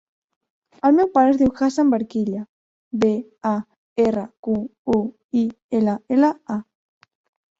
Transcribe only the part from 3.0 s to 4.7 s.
be, a, erra, cu,